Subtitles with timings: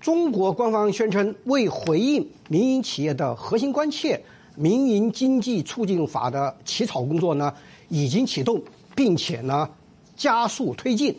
[0.00, 4.22] 中国官方宣称，为回应民营企业的核心关切，
[4.54, 7.52] 民营经济促进法的起草工作呢
[7.88, 8.62] 已经启动，
[8.94, 9.68] 并且呢
[10.16, 11.16] 加速推进。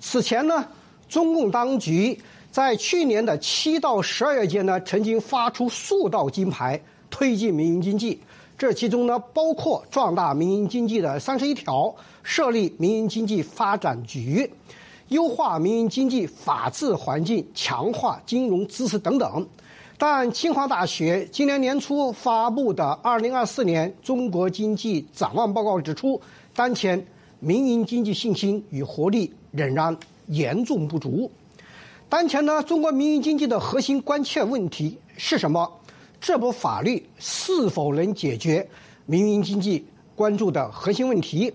[0.00, 0.66] 此前呢，
[1.08, 2.18] 中共当局
[2.50, 6.80] 在去年的七到十二月间呢，曾经发出数道金牌，
[7.10, 8.18] 推进民营经济。
[8.56, 14.50] 这其中呢，包括壮大民营经济的三十一条，设立民营经济发展局。
[15.08, 19.46] 优化民营经济法治环境，强化金融支持等等。
[19.98, 26.20] 但清华大学今年年初发布的《二零二四年中国经济展望报告》指出，
[26.54, 27.06] 当前
[27.40, 29.96] 民营经济信心与活力仍然
[30.26, 31.30] 严重不足。
[32.08, 35.70] 当前呢，中国民营经济的核心关切问题是什么？
[36.20, 38.68] 这部法律是否能解决
[39.06, 41.52] 民营经济关注的核心问题？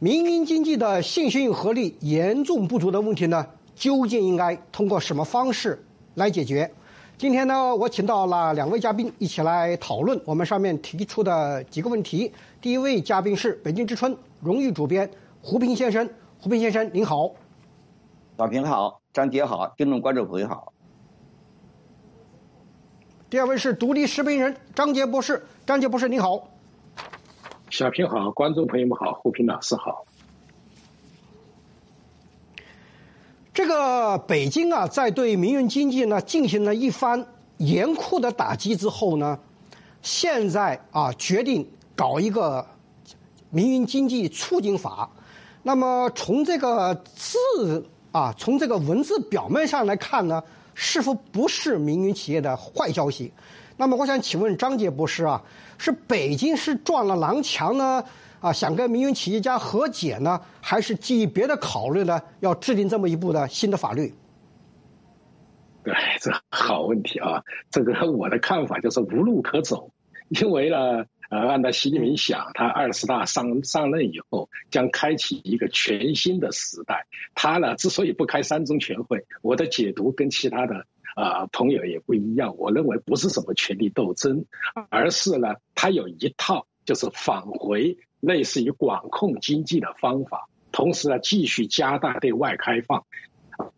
[0.00, 3.44] 民营经济的信心与合力严重不足的问题呢，
[3.74, 5.84] 究竟应该通过什么方式
[6.14, 6.70] 来解决？
[7.16, 12.32] 今天呢，我请到了两位嘉宾一起来讨论我们上面提出的几个问题。
[12.60, 15.10] 第一位嘉宾是北京之春荣誉主编
[15.42, 16.08] 胡平先生，
[16.40, 17.32] 胡平先生您好。
[18.38, 20.72] 小平好，张杰好，听众观众朋友好。
[23.28, 26.48] 第二位是独立时评人张杰博士，张杰博士您好。
[27.78, 30.04] 小平好，观众朋友们好，胡平老师好。
[33.54, 37.24] 这个北京啊，在对民营经济呢进行了一番
[37.58, 39.38] 严酷的打击之后呢，
[40.02, 42.66] 现在啊决定搞一个
[43.50, 45.08] 民营经济促进法。
[45.62, 50.42] 那么从这个字啊，从这个文字表面上来看呢，
[50.74, 53.32] 是否不是民营企业的坏消息？
[53.78, 55.42] 那么我想请问张杰博士啊。
[55.80, 58.02] 是北京是撞了南墙呢？
[58.40, 62.20] 啊，想跟民营企业家和解呢，还是基于别的考虑呢？
[62.40, 64.12] 要制定这么一部的新的法律？
[65.84, 67.44] 对，这好问题啊！
[67.70, 69.92] 这个我的看法就是无路可走，
[70.30, 77.06] 因为呢，呃，按照习近平想，他二十大上上任以后将开启一个全新的时代。
[77.36, 80.86] 他呢，之所以不开三中全会，我的解读跟其他的。
[81.18, 82.56] 啊，朋友也不一样。
[82.58, 84.44] 我认为不是什么权力斗争，
[84.88, 93.04] 而是呢，他有一套就是返回类似于管控经济的方法，同时呢，继续加大对外开放，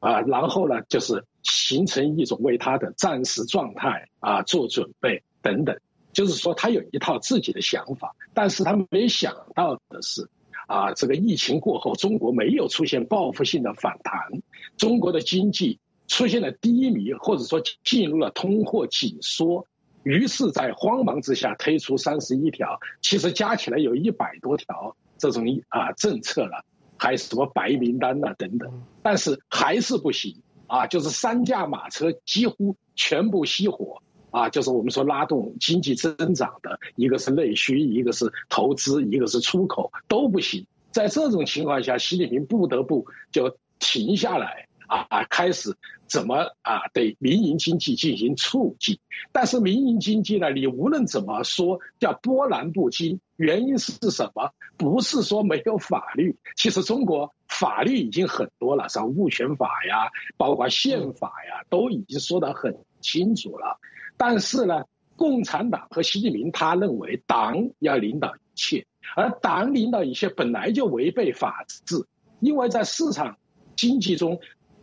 [0.00, 5.80] 啊，然后呢，就是形成一种为他的战时状态啊做准备等等。
[6.12, 10.28] 就是说，他有一套自己的想法，但是他没想到的是，
[10.66, 14.42] 啊，这个疫情过后，中国没有出现报复性的反弹，
[14.76, 15.78] 中国的经济。
[16.10, 19.65] 出现了低迷，或者说进入了通货紧缩，
[20.03, 26.65] 于是，在慌忙之下推出三十一条，其实加起来有一百多条这种啊政策了，
[26.98, 44.66] 还是什么白名单呐等等，但是还是不行啊，就是三驾马车几乎全部熄火啊，就是我们说拉动经济增长的一个是内需，一个是投资，一个是出口都不行，在这种情况下，习近平不得不就停下来。
[45.08, 48.98] 啊，开始怎么啊对民营经济进行促进？
[49.30, 54.52] 但是民营经济呢，你无论怎么说叫波澜不惊，原因是什么？
[54.76, 63.78] 不是说没有法律， 其实中国法律已经很多了，像物权法呀，包括宪法呀，都已经说得很清楚了。
[64.16, 64.84] 但是呢，
[65.14, 72.06] 共产党和习近平他认为党要领导一切，而党领导一切本来就违背法治，
[72.40, 73.38] 因为在市场
[73.76, 74.40] 经济中。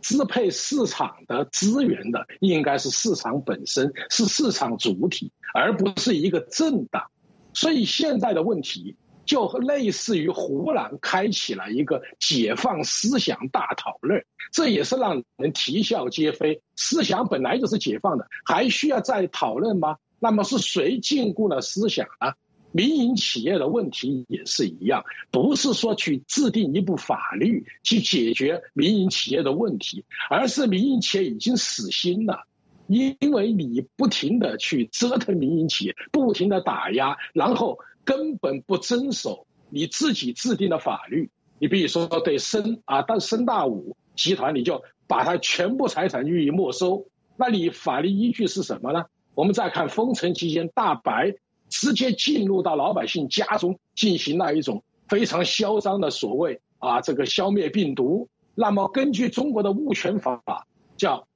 [0.08, 7.10] 支配市场的资源的应该是市场本身，是市场主体，而不是一个政党。
[7.52, 16.62] 所以现在的问题就类似于湖南开启了一个解放思想大讨论，这也是让人啼笑皆非。
[16.74, 19.98] 思想本来就是解放的，还需要再讨论吗？
[20.18, 22.32] 那么是谁禁锢了思想呢？
[22.70, 32.44] 民营企业的问题也是一样，不是说去制定一部法律去解决民营企业的问题，而是民营企业已经死心了，
[32.86, 41.30] 因为你不停的去折腾民营企业，不停的打压，然后根本不遵守你自己制定的法律。
[41.58, 47.06] 你比如说对深啊，但深大五集团，你就把它全部财产予以没收，
[47.36, 49.06] 那你法律依据是什么呢？
[49.34, 51.34] 我们再看封城期间，大白。
[51.68, 58.28] 直接进入到老百姓家中进行了一种非常嚣张的所谓啊这个消灭病毒。
[58.54, 60.66] 那么根据中国的物权法，
[60.96, 61.28] 叫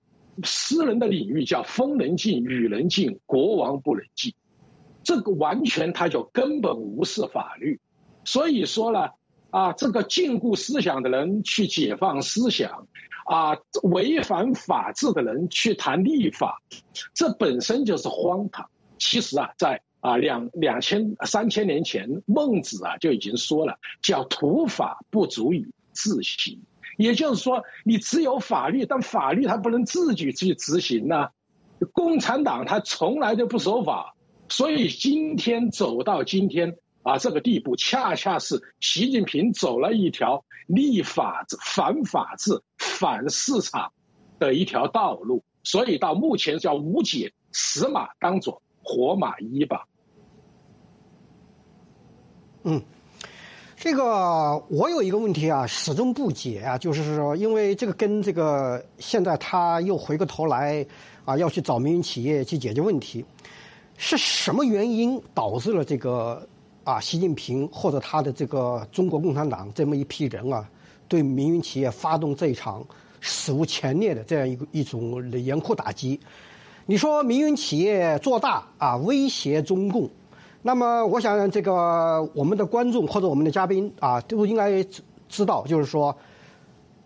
[0.43, 4.35] 私人的领域叫风能进，雨能进，国王不能进。
[5.05, 7.81] 这个完全他就根本无视法律。
[8.25, 9.11] 所以说呢
[9.51, 12.87] 啊这个禁锢思想的人去解放思想
[13.27, 16.63] 啊违反法治的人去谈立法，
[17.15, 18.69] 这本身就是荒唐。
[18.99, 26.61] 其实啊，在啊两两千三千年前，孟子啊就已经说了，叫土法不足以自行。
[26.99, 31.29] 也就是说，你只有法律，但法律它不能自己去执行呢。
[31.93, 34.15] 共产党他从来就不守法，
[34.49, 43.93] 所以今天走到今天啊这个地步，恰恰是习近平走了一条立法治、反法治、反市场
[44.39, 45.45] 的一条道路。
[45.65, 49.87] 所以到目前叫无解，死马当做活马医吧。
[52.65, 52.83] 嗯。
[53.77, 60.87] 这个我有一个问题啊，始终不解啊，就是说，因为这个跟这个现在他又回过头来
[61.25, 63.25] 啊，要去找民营企业去解决问题，
[63.97, 66.47] 是什么原因导致了这个
[66.85, 70.65] 啊，习近平或者他的这个中国共产党这么一批人啊，
[71.09, 72.87] 对民营企业发动这一场
[73.19, 76.21] 史无前例的这样一个一种严酷打击？
[76.87, 80.09] 你说民营企业做大啊，威胁中共？
[80.65, 84.81] 那么，我想这个我们的观众或者我们的嘉宾啊，都应该
[85.29, 86.17] 知道，就是说，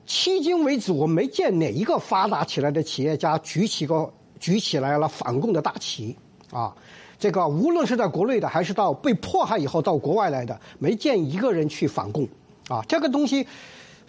[0.06, 6.14] 迄今为止，我没见哪一个发达起来的企业家举起个举起来了反共的大旗
[6.50, 6.76] 啊。
[7.18, 12.28] 这个无论是在国内的，还是到被迫害以后到国外来的，没见一个人去反共
[12.68, 12.84] 啊。
[12.86, 13.46] 这个东西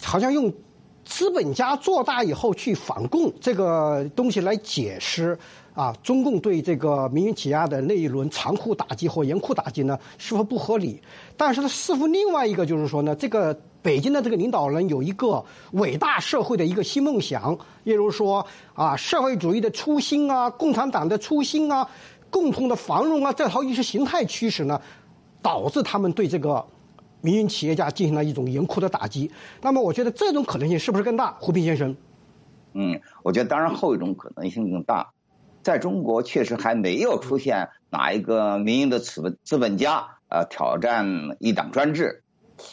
[0.04, 0.52] 好像用
[1.06, 5.40] 资本家做大以后去反共这个东西来解释。
[5.78, 11.00] 啊，中共对这个民营企业的那一轮残酷打击或严酷打击呢，是否不合理？
[11.38, 18.44] 但是呢，似乎另外一个就是说呢，这个北京的这个领导人有一个伟大社会的一个新梦想，例如说
[18.74, 21.88] 啊，社会主义的初心啊，共产党的初心啊，
[22.32, 24.82] 共同的繁荣啊，这套意识形态驱使呢，
[25.44, 26.66] 导致他们对这个
[27.22, 29.30] 民营企业家进行了一种严酷的打击。
[29.62, 31.38] 那么，我觉得这种可能性是不是更大？
[31.40, 31.96] 胡平先生，
[32.74, 35.08] 嗯，我觉得当然后一种可能性更大。
[35.68, 42.24] 在中国确实还没有出现哪一个民营的资本资本家呃挑战一党专制，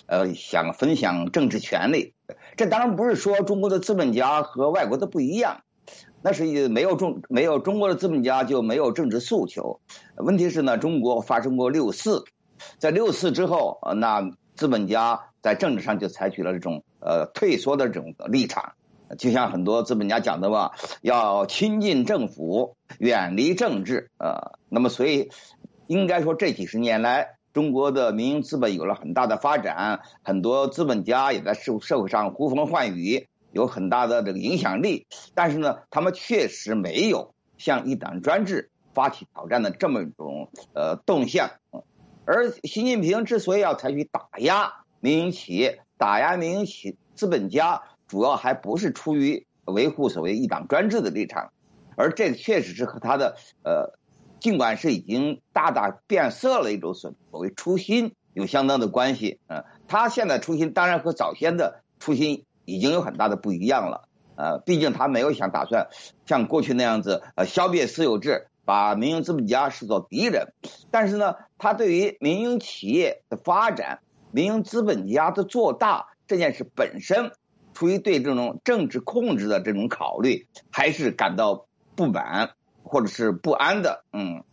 [0.06, 2.14] 呃想分享政治权利。
[2.56, 5.62] 这当然不是说中国的资本家和外国的不一样，
[6.22, 9.80] 那是没有中没有中国的资本家就没有政治诉求。
[10.16, 12.22] 问题是呢，中国发生过六四，
[12.78, 18.74] 在六四之后，那资本家在政治上就采取了这种呃退缩的这种立场。
[19.18, 20.72] 就像很多资本家讲的吧，
[21.02, 25.30] 要亲近政府，远离政治，呃，那么所以
[25.86, 35.06] 应该说这几十年来，中国的民营资本有了很大的发展，很多资本家也在社社会上呼风唤雨，有很大的这个影响力。
[35.34, 41.50] 但是呢，他们确实没有向一党专制发起挑战的这么一种呃动向。
[42.24, 47.82] 而习近平之所以要采取打压民营企业、打压民营企资本家。
[48.06, 51.52] 主要还不是出于维护所谓一党专制的立场，
[51.96, 53.98] 而这确实是和他的呃，
[54.40, 59.40] 尽管是已经大大变色了一种所所谓初心有相当的关系。
[59.48, 64.08] 嗯，他现在初心当然和早先的初心已经有很大的不一样了。
[64.36, 65.88] 呃，毕竟他没有想打算
[66.26, 70.52] 像过去那样子呃消灭私有制，把民营资本家视作敌人。
[70.90, 74.00] 但是呢，他对于民营企业的发展、
[74.30, 77.32] 民营资本家的做大这件事本身。
[77.74, 81.66] 出于对这种政治控制的这种考虑，还是感到
[81.96, 84.44] 不满或者是不安的，嗯，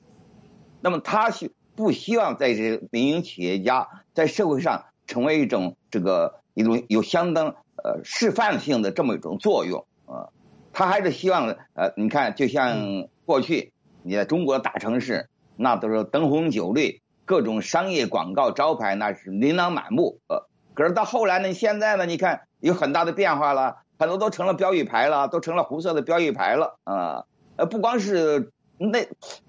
[0.81, 10.29] 那么他希不希望在这民营企业家在社会上成为一种这个一种有相当呃示范性的这么一种作用啊，
[10.73, 22.41] 他还是希望呃，你看，就像过去你在中国大城市，那都是灯红酒绿，各种商业广告招牌那是琳琅满目，呃，可是到后来呢，现在呢，你看。
[22.61, 27.25] 有很大的变化了，很多都成了标语牌了，都成了红色的标语牌了啊！
[27.57, 29.07] 呃，不光是那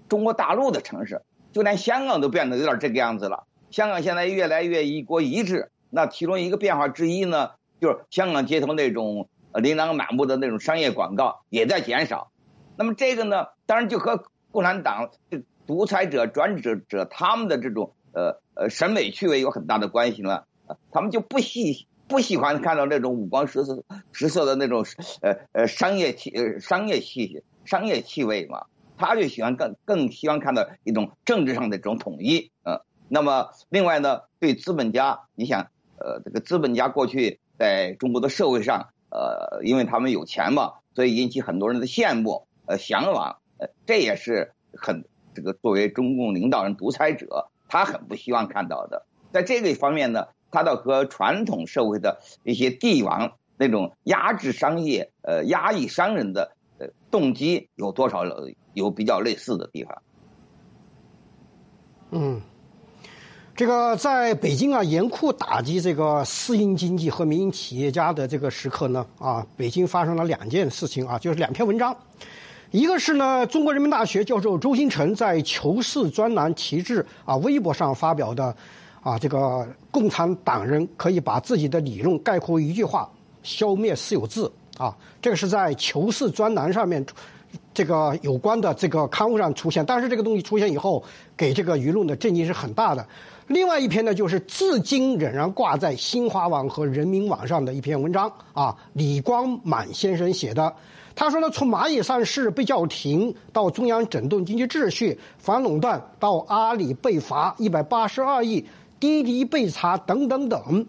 [0.09, 3.45] 中国大陆的城市，就连香港都变得有点这个样子了。
[3.71, 12.31] 香港现在越来越一国一制，那其中一个变化之一呢，就是香港街头那种琳琅满目的那种商业广告也在减少。
[12.75, 20.45] 那么这个呢，当然就和共产党这独裁者、专制者他们的这种呃呃审美趣味有很大的关系了。
[20.91, 21.87] 他们就不细。
[22.13, 24.85] 不喜欢看到那种五光十色、十色的那种
[25.23, 28.67] 呃呃商业气、呃商业气息、商业气味嘛，
[28.97, 45.03] 他就喜欢更更希望看到一种政治上的这种统一，嗯，那么另外呢，对资本家，你想，呃，这个资本家过去在中国的社会上，呃，因为他们有钱嘛，所以引起很多人的羡慕、呃向往，呃，这也是很
[45.33, 50.27] 这个作为中共领导人、独裁者，他很不希望看到的，在这个方面呢。
[50.53, 58.23] 他的和传统社会的一些帝王那种压制商业、呃压抑商人的呃动机有多少
[58.73, 60.01] 有比较类似的地方？
[62.11, 62.41] 嗯。
[63.55, 71.95] 这个在北京啊，严酷打击这个私营经济和民营企业家的这个时刻呢，啊，北京发生了两件事情啊，就是两篇文章，
[72.71, 78.55] 一个是呢，中国人民大学教授周新成在《求是》专栏旗帜啊微博上发表的，
[79.03, 83.09] 啊，这个共产党人可以把自己的理论概括一句话：
[83.43, 87.05] 消灭私有制啊，这个是在《求是》专栏上面。
[87.71, 91.03] 这个有关的这个刊物上出现，但是这个东西出现以后，
[91.37, 93.05] 给这个舆论的震惊是很大的。
[93.45, 100.73] 另外一篇呢，就是至今仍然挂在新华网和人民网上的一篇文章啊，李光满先生写的。
[101.15, 108.65] 他说呢，从蚂蚁上市被叫停，到中央整顿经济秩序、反垄断，到阿里被罚一百八十二亿，
[109.03, 110.85] 滴滴被查等等等，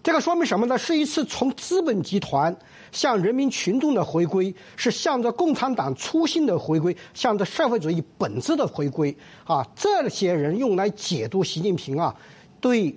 [0.00, 0.78] 这个说明什么呢？
[0.78, 2.56] 是一次从资本集团。
[2.92, 9.14] 向人民群众的回归，是向着共产党初心的回归，向着社会主义本质的回归。
[9.44, 12.14] 啊，这些人用来解读习近平啊，
[12.60, 12.96] 对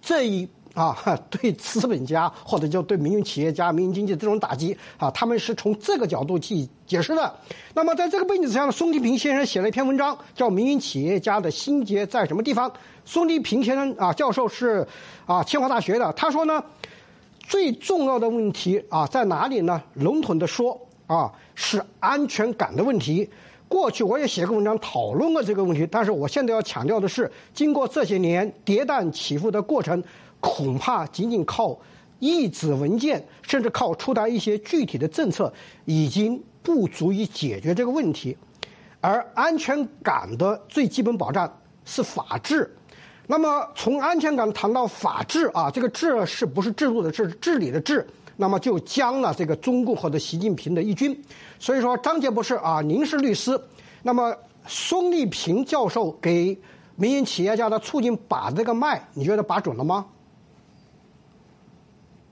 [0.00, 0.96] 这一啊，
[1.30, 7.34] 对资本家或者叫对民营企业家、民营经济这种打击啊，他们是从这个角度去解释的。
[7.74, 12.70] 那么，在这个背景之下呢，宋庆平先生写了一篇文章，叫《民营企业家的心结在什么地方》。
[13.04, 14.86] 宋庆平先生啊，教授是
[15.26, 16.62] 啊清华大学的，他说呢。
[17.48, 19.82] 最重要的问题啊，在哪里呢？
[19.94, 23.28] 笼统的说啊，是安全感的问题。
[23.68, 30.02] 过去我也写过文章讨论过这个问题，但是我现在要强调的是，经过这些年跌宕起伏的过程，
[30.42, 31.78] 恐怕仅仅靠
[32.18, 35.50] 一纸文件，甚至靠出台一些具体的政策，
[35.86, 38.36] 已经不足以解决这个问题。
[39.00, 41.50] 而安全感的最基本保障
[41.84, 42.70] 是法治。
[43.26, 48.06] 那么从安全感谈到法治啊，这个治是不是制度的治，治理的治，
[48.36, 51.18] 那么就将了这个中共或者习近平的一军。
[51.58, 53.58] 所以说，张杰博士啊，您是律师，
[54.02, 56.56] 那么孙立平教授给
[56.94, 60.06] 民营企业家的促进把这个脉，你觉得把准了吗？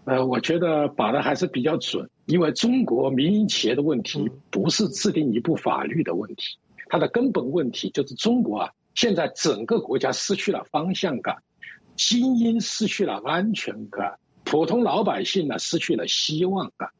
[0.04, 8.70] 呃，我觉得把的还是比较准，因为中国民营企业的问题不是制定一部法律的问题，它的根本问题就是中国啊。
[8.94, 11.42] 现在整个国家失去了方向感，
[11.96, 16.90] 精英失去了安全感，普通老百姓呢失去了希望感。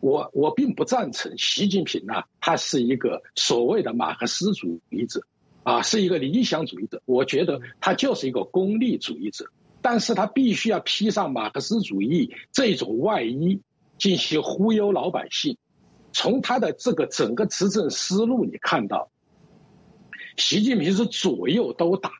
[0.00, 5.22] 我我并不赞成习近平呢，他是一个所谓的马克思主义者，
[5.62, 7.00] 啊，是一个理想主义者。
[7.04, 9.46] 我觉得他就是一个功利主义者，
[9.80, 13.62] 但是他必须要披上马克思主义这种外衣，
[13.98, 15.56] 进行忽悠老百姓。
[16.12, 19.10] 从他的这个整个执政思路，你看到。
[20.36, 22.12] 习近平是左右都打，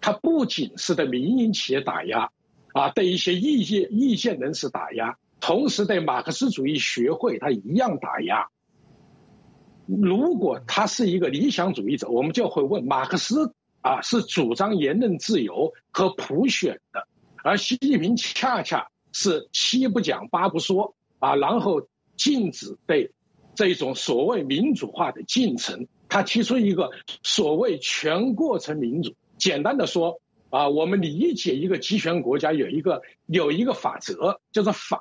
[0.00, 2.30] 他不仅是对民营企业打压，
[2.72, 8.48] 啊，对一些意见意见人士打压，同时对马克思主义学会他一样打压。
[9.86, 13.52] 如果他是一个理想主义者，我们就会问：马克思
[13.86, 17.06] 啊是主张言论自由和普选的，
[17.44, 23.12] 而习近平恰恰是七不讲八不说啊，然后禁止对
[23.54, 25.86] 这种所谓民主化的进程。
[26.08, 26.90] 他提出一个
[27.22, 34.98] 所谓全过程民主，简单的说啊，我们理解一个集权国家有一个有一个法则，就是反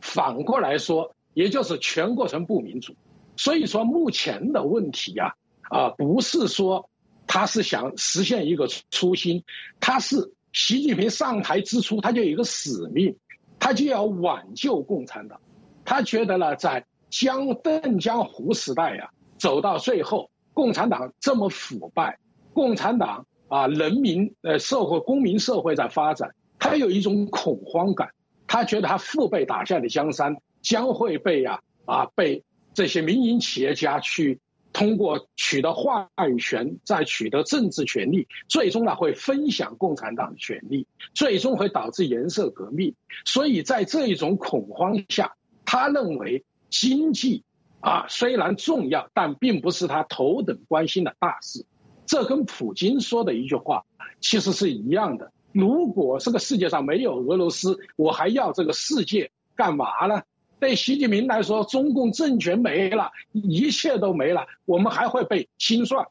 [0.00, 2.96] 反过来说，也就是全过程不民主。
[3.36, 5.36] 所以说目前的问题呀，
[5.70, 6.89] 啊，不是说
[7.32, 9.44] 他是想实现一个初心，
[9.78, 13.16] 他是习近平上台之初他就有一个使命，
[13.60, 15.40] 他就要挽救共产党，
[15.84, 19.10] 他觉得呢，在江邓江湖时代呀。
[19.38, 22.18] 走到最后，共产党这么腐败，
[22.52, 28.10] 共产党啊，人民呃社会公民社会在发展，他有一种恐慌感，
[28.48, 32.42] 他觉得他父辈打下的江山将会被呀啊被
[32.74, 34.40] 这些民营企业家去
[34.72, 42.94] 通过取得话语权，再取得政治权利，最终呢会分享共产党的权利，最终会导致颜色革命。
[43.24, 45.34] 所以在这一种恐慌下，
[45.64, 47.44] 他认为经济。
[47.82, 51.64] 啊，虽然重要，但并不是他头等关心的大事。
[52.04, 53.86] 这跟普京说的一句话
[54.20, 55.32] 其实是一样的。
[55.52, 60.24] 如果这个世界上没有俄罗斯，我还要这个世界干嘛呢？
[60.60, 66.06] 对习近平来说，中共政权没了，一切都没了，我们还会被清算。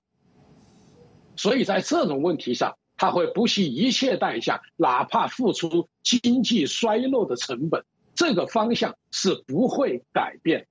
[1.37, 7.85] 所以在这种问题上，他会不惜一切代价，哪怕付出经济衰落的成本。
[8.15, 10.67] 这个方向是不会改变。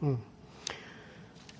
[0.00, 0.18] 嗯，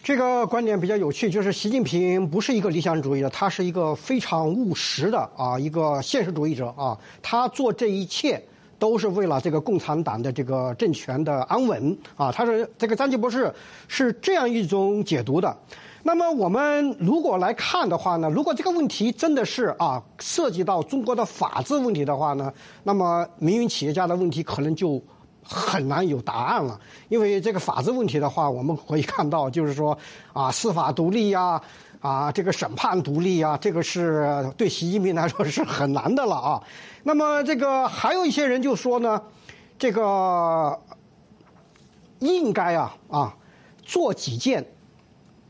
[0.02, 6.99] 这个观点比较有趣，就是习近平不是一个理想主义者，他是一个非常务实的啊，一个现实主义者啊。
[7.23, 8.42] 他做这一切
[8.79, 12.33] 都是为了这个共产党的这个政权的安稳啊。
[12.33, 13.53] 他是这个张继博士
[13.87, 15.57] 是这样一种解读的。
[16.03, 25.03] 那么我们如果来看的话呢，如果这个问题真的是啊涉及到中国的法治问题的话呢，那么民营企业家的问题可能就。
[25.51, 29.97] 很难有答案了，因为这个法治问题的话，我们可以看到，就是说，
[30.35, 31.59] 啊，司法独立呀，
[32.00, 36.62] 啊这个审判独立啊，这个是对习近平来说是很难的了啊。
[37.02, 39.23] 那么，这个还有一些人就说呢，
[39.78, 40.78] 这个
[42.19, 43.37] 应该啊啊
[43.83, 44.64] 做几件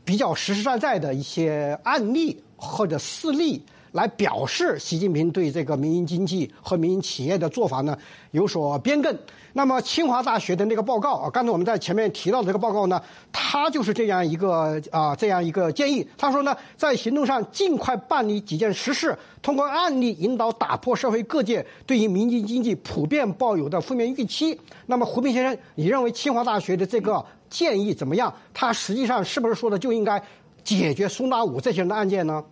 [0.05, 3.61] 比较实实在在的一些案例或者事例。
[3.91, 7.97] 来表示习近平对这个民营经济和民营企业的做法呢
[8.29, 9.17] 有所变更。
[9.53, 13.01] 那么清华大学的那个报告啊，刚才我们在前面提到这个报告呢，
[13.31, 16.07] 他就是这样一个啊这样一个建议。
[16.19, 24.55] 他说呢，在行动上尽快办理几件实事，通过案例引导打破社会各界对于民营经济普遍抱有的负面预期。
[24.85, 28.31] 那么胡平先生，你认为清华大学的这个建议怎么样？
[28.53, 30.21] 他实际上是不是说的就应该
[30.69, 32.45] 解决苏纳武这些人的案件呢？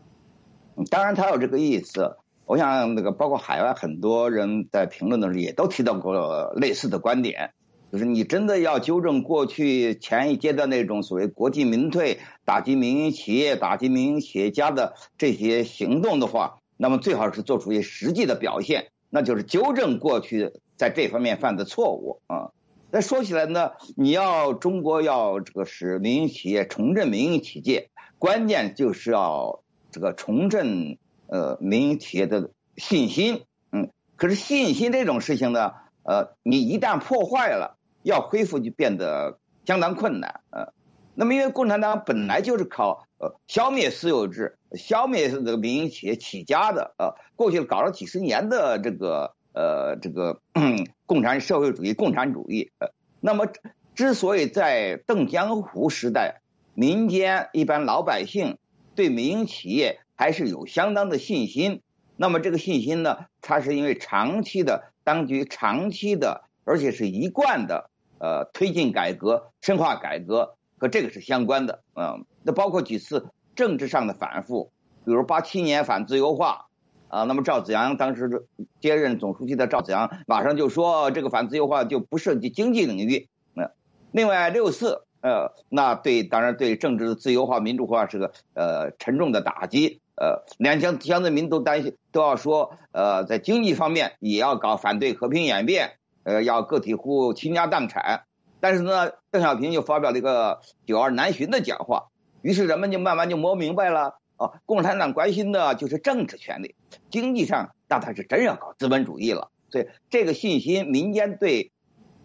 [0.89, 2.17] 当然，他有这个意思。
[2.45, 7.51] 我想，那个包括海外很多人在评论的时候也都提到过类似的观点，
[7.91, 22.49] 就是你真的要纠正过去前一阶段那种所谓国进民退、打击民营企业、打击民营企业家的这些行动的话，那么最好是做出一些实际的表现，那就是纠正过去在这方面犯的错误啊。
[22.89, 29.63] 那说起来呢，你要中国要这个使民营企业重振民营企业，关键就是要。
[29.89, 30.97] 这个重振
[31.27, 35.71] 呃民营企业的信心，嗯，可是信心这种事情呢，
[36.03, 40.73] 呃，你一旦破坏了，要恢复就变得相当困难，呃，
[41.15, 50.41] 那么因为共产党本来就是靠呃消灭私有制、消灭这个民营企业起家的，呃，过去搞了几十年的这个呃这个
[51.07, 52.89] 共产社会主义、共产主义，呃，
[53.21, 53.47] 那么
[53.95, 56.41] 之所以在邓江湖时代，
[56.77, 58.59] 民间一般老百姓。
[58.95, 61.83] 对民营企业还是有相当的信心，
[62.15, 74.71] 那么这个信心呢，它是因为长期的当局长期的，而且是一贯的呃推进改革、深化改革和这个是相关的，嗯，那包括几次政治上的反复，
[75.05, 76.65] 比如八七年反自由化
[77.07, 78.47] 啊，那么赵子阳当时
[78.81, 83.69] 接任总书记的赵子阳马上就说这个反自由化就不涉及经济领域，嗯，
[84.11, 85.03] 另外六四。
[85.21, 89.99] 呃，那对，当然对政治的自由化、民主化是个呃沉重的打击。
[90.15, 98.23] 呃，两江江泽民都担心，都要说，呃，在经济方面也要搞反对和平演变，呃，要个体户倾家荡产。
[98.59, 102.07] 但是呢，邓小平就发表了一个九二南巡的讲话，
[102.41, 106.73] 于是人们就慢慢就摸明白了，哦，共产党关心的就是政治权利，
[107.11, 109.51] 经济上那他是真要搞资本主义了。
[109.69, 111.71] 所以这个信心，民间对，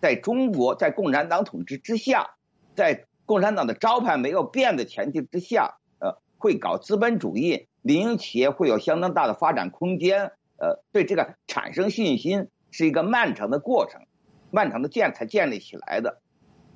[0.01, 2.37] 在中国在共产党统治之下。
[2.75, 14.03] 在共产党的招牌没有变的前提之下，呃，会搞资本主义，民营企业会有相当大的发展空间，呃，对这个产生信心是一个漫长的过程，
[14.51, 16.21] 漫长的建才建立起来的。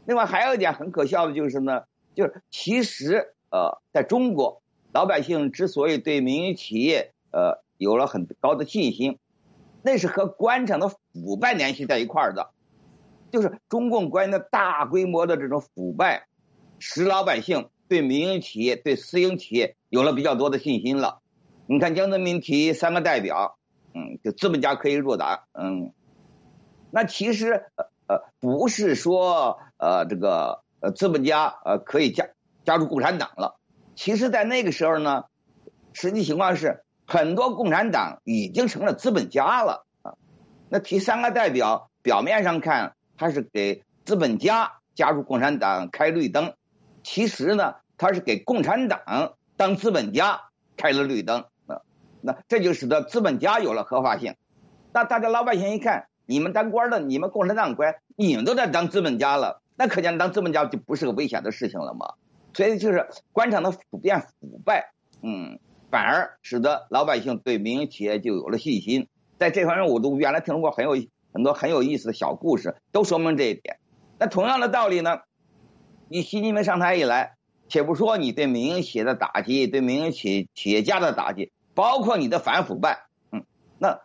[0.06, 1.82] 另外还有一点很可笑的就是呢，
[2.14, 9.18] 就是其实呃，在中国老百姓之所以对民营企业呃有了很高的信心，
[9.82, 12.50] 那是和官场的腐败联系在一块儿的。
[13.36, 16.26] 就是中共官员的大规模的这种腐败，
[16.78, 21.20] 使老百姓对民营企业、对私营企业有了比较多的信心了。
[21.66, 23.58] 你看江泽民提三个代表，
[23.92, 25.92] 嗯，就资本家可以入党，嗯，
[26.90, 32.30] 那其实呃呃不是说呃这个呃资本家呃可以加
[32.64, 33.58] 加入共产党了。
[33.96, 35.24] 其实，在那个时候呢，
[35.92, 40.14] 实际情况是很多共产党已经成了资本家了啊。
[40.70, 42.94] 那提三个代表，表面上看。
[43.18, 46.54] 他是给资本家加入共产党开绿灯，
[47.02, 50.42] 其实呢，他是给共产党当资本家
[50.76, 51.80] 开了绿灯那。
[52.20, 54.34] 那这就使得资本家有了合法性。
[54.92, 62.14] 那大家老百姓一看，你们当官的，你们共产党官，你们都在当资本家了，那可见当资本家就不是个危险的事情了嘛。
[62.54, 65.58] 所以就是官场的普遍腐败，嗯，
[65.90, 69.08] 反而使得老百姓对民营企业就有了信心。
[69.38, 70.96] 在这方面，我都原来听说过很有。
[71.36, 73.76] 很多很有意思的小故事都说明这一点。
[74.18, 75.18] 那同样的道理呢？
[76.08, 77.34] 你习近平上台以来，
[77.68, 83.44] 且不说你对民营企业的打击，对民营企企业家的打击，包括你的反腐败，嗯，
[83.78, 84.00] 那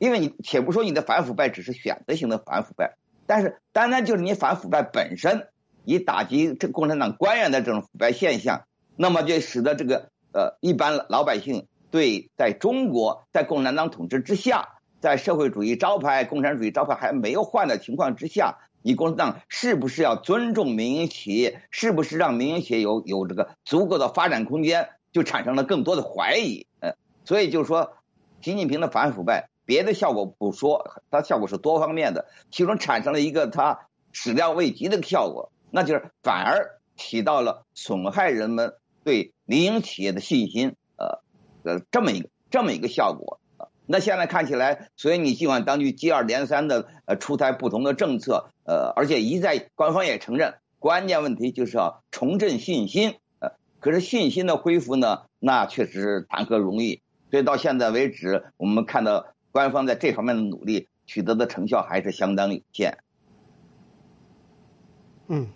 [0.00, 2.96] 因为你且不说你的反腐败只是选择性的反腐败，
[3.28, 5.46] 但是单单就是你反腐败本身，
[5.84, 14.73] 以打击这共产党官员的这种腐败现象，那么就使得这个呃一般老百姓对在中国在共产党统治之下，
[15.04, 21.60] 在社会主义招牌、共产主义招牌还没有换的情况之下，你共产党是不是要尊重民营企业？
[21.70, 24.88] 是不是让民营企业有有这个足够的发展空间？
[25.12, 26.66] 就产生了更多的怀疑。
[26.80, 26.94] 呃，
[27.26, 27.98] 所以就是说，
[28.40, 35.52] 习近平的反腐败，别的效果不说，它效果是多方面的，其中产生了一个它始料未及的效果。
[35.70, 38.72] 那就是反而起到了损害人们
[39.04, 41.20] 对民营企业的信心，呃
[41.62, 43.38] 呃这么一个这么一个效果。
[43.86, 53.16] 那现在看起来，所以你尽管当局接二连三的呃出台不同的政策，呃而且一再官方也承认，关键问题就是要重振信心。
[53.40, 57.02] 呃可是信心的恢复呢，那确实谈何容易。
[57.30, 62.96] 所以到现在为止，我们看到官方在这方面的努力取得的成效还是相当有限。
[65.28, 65.48] 嗯。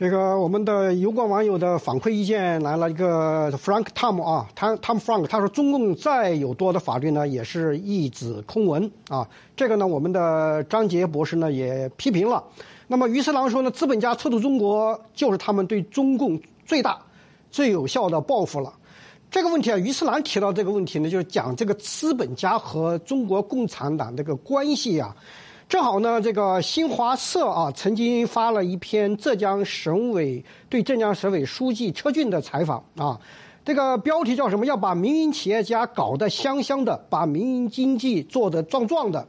[0.00, 9.28] 这个我们的油管网友的反馈意见来了一个 Frank Tom 啊，他 Tom Frank 他说中共再有多的法律呢，也是一纸空文啊。
[9.56, 12.44] 这个呢，我们的张杰博士呢也批评了。
[12.86, 16.96] 那么于次郎说呢，资本家撤出中国就是他们对中共最大、
[17.50, 18.72] 最有效的报复了。
[19.32, 25.16] 这个问题啊，于次郎提到这个问题呢，就是讲这个资本家和中国共产党这个关系啊。
[25.68, 33.20] 正好呢，这个新华社啊，曾经发了一篇浙江省委对浙江省委书记车俊的采访啊，
[33.66, 34.64] 这个标题叫什么？
[34.64, 39.28] 要把民营企业家搞得香香的，把民营经济做得壮壮的。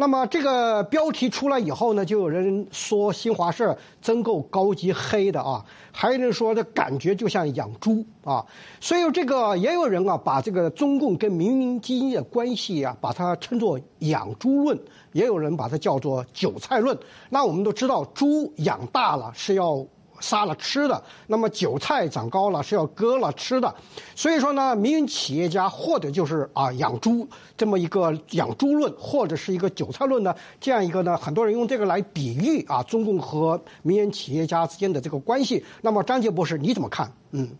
[0.00, 8.46] 那么这个标题出来以后呢，就有人说新华社真够高级黑的啊，还有人说这感觉就像养猪啊，
[8.80, 14.78] 所以这个也有人啊把这个中共跟民营经济的关系啊，把它称作养猪论，
[15.10, 16.96] 也有人把它叫做韭菜论。
[17.28, 19.84] 那我们都知道，猪养大了是要。
[20.20, 23.74] 杀了吃的，那么韭菜长高了是要割了吃的，
[24.14, 35.64] 所以说呢，民营企业家或者就是啊养猪这么一个养猪论，或者是一个韭菜论呢，这样一个呢，很多人用这个来比喻啊中共和民营企业家之间的这个关系。
[35.82, 37.12] 那么张杰博士你怎么看？
[37.30, 37.50] 嗯，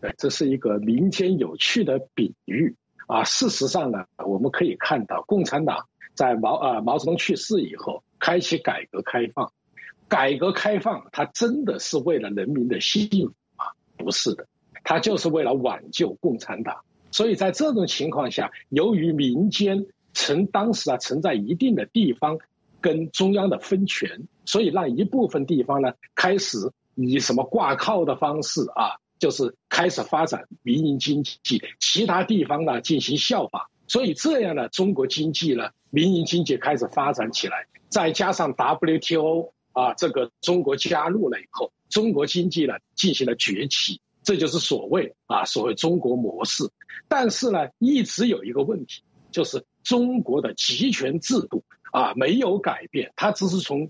[0.00, 3.24] 对，这是一个民间有趣的比喻啊。
[3.24, 9.52] 事实上呢，我们可以看到，共产党在毛啊毛泽东去世以后，开启改革开放。
[10.10, 13.64] 改革开放，它真的是为了人民的幸福吗？
[13.96, 14.48] 不是的，
[14.82, 16.80] 它就是为了挽救共产党。
[17.12, 22.38] 所以在这种情况下，由于民间曾当时啊存在一定的地方
[22.80, 26.58] 跟中央的分权，所以让一部分地方呢开始
[26.96, 33.62] 以什么挂靠的方式啊，就是开始发展民营经济，其他地方呢进行效仿。
[33.86, 39.52] 所以这样呢，中国经济呢，民营经济开始发展起来，再加上 WTO。
[39.72, 46.64] 啊，这个中国加入了以后，中国经济呢进行了崛起，这就是所谓啊所谓中国模式。
[47.08, 53.88] 但是呢，一直有一个问题，就是中国的集权制度啊没有改变，它只是从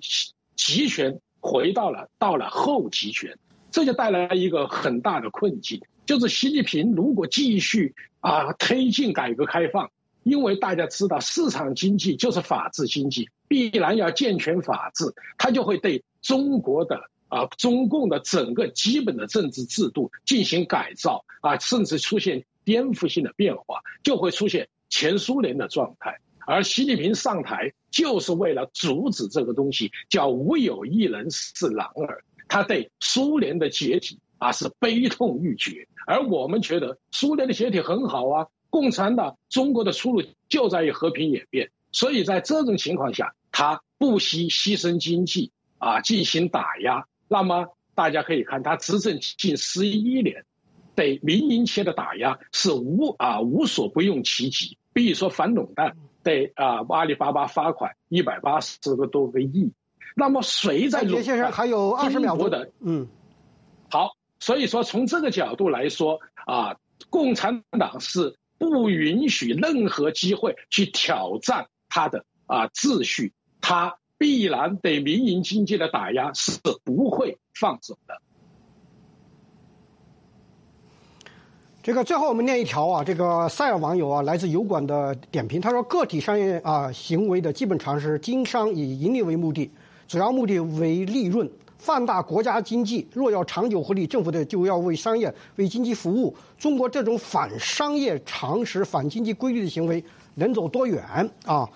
[0.57, 3.39] 集权回到了到了后集权，
[3.71, 9.91] 这就带来一个很大的困境，就是习近平如果继续啊推进改革开放，
[10.23, 13.29] 因为大家知道市场经济就是法治经济。
[13.49, 26.21] 必然要健全法治，他就会对中国的啊中共的整个基本的政治制度进行改造啊，甚至出现颠覆性的变化，就会出现前苏联的状态。
[26.47, 32.23] 而习近平上台就是为了阻止这个东西，叫无有一人是狼儿。
[32.47, 41.71] 他对苏联的解体啊是悲痛欲绝，而我们觉得苏联的解体很好啊，共产党中国的出路就在于和平演变。
[41.93, 43.35] 所以在这种情况下。
[43.53, 47.07] 他不惜牺牲经济啊，进行打压。
[47.27, 50.45] 那么大家可以看，他执政近十一年，
[50.95, 54.79] 对民营企业的打压是无啊无所不用其极。
[54.93, 59.73] 比如说反垄断，对啊阿里巴巴罚款一百八十个多个亿。
[60.15, 61.51] 那么谁在垄断？
[61.51, 63.09] 还有二十秒多的，嗯，
[63.91, 64.17] 好。
[64.39, 66.77] 所以说从这个角度来说啊，
[67.11, 73.33] 共产党是不允许任何机会去挑战他的啊秩序。
[73.61, 78.21] 他必然对民营经济的打压是不会放手的。
[81.83, 89.71] 这个最后我们念一条啊，这个塞尔网友啊，来自油管的点评，他说：个体商业啊行为的基本常识，经商以盈利为目的，
[90.07, 93.09] 主要目的为利润，放大国家经济。
[93.13, 96.37] 若要长久获利，政府的就要为商业、为经济服务。
[96.59, 101.03] 中国这种反商业常识、反经济规律的行为，能走多远
[101.47, 101.67] 啊？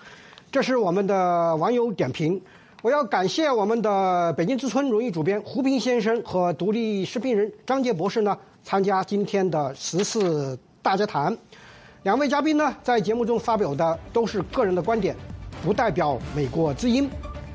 [0.51, 2.39] 这是我们的网友点评，
[2.81, 11.35] 我要感谢我们的北京之春荣誉主编胡平先生和独立视频人张杰博士呢，参加今天的十四大家谈。
[12.03, 15.15] 两位嘉宾呢，在节目中发表的都是个人的观点，
[15.63, 17.09] 不代表美国之音。